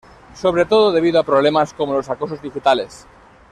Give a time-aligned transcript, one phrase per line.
[0.33, 3.05] Sobre todo debido a problemas como los acosos digitales.